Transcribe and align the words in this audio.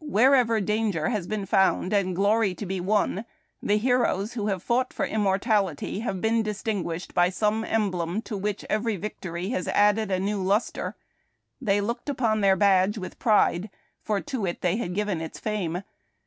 Wherever 0.00 0.62
danger 0.62 1.10
has 1.10 1.26
been 1.26 1.44
found 1.44 1.92
and 1.92 2.16
glory 2.16 2.54
to 2.54 2.64
be 2.64 2.80
won, 2.80 3.26
the 3.62 3.76
heroes 3.76 4.32
who 4.32 4.46
have 4.46 4.62
fought 4.62 4.94
for 4.94 5.04
immortality 5.04 5.98
have 6.00 6.22
been 6.22 6.42
distinguished 6.42 7.12
by 7.12 7.28
some 7.28 7.66
emblem 7.66 8.22
to 8.22 8.34
which 8.34 8.64
every 8.70 8.96
victory 8.96 9.54
added 9.54 10.10
a 10.10 10.18
new 10.18 10.42
lustre. 10.42 10.96
They 11.60 11.82
looked 11.82 12.08
upon 12.08 12.40
their 12.40 12.56
badge 12.56 12.96
with 12.96 13.18
pride, 13.18 13.68
for 14.00 14.22
to 14.22 14.46
it 14.46 14.62
they 14.62 14.76
had 14.78 14.94
given 14.94 15.20
its 15.20 15.38
fame. 15.38 15.82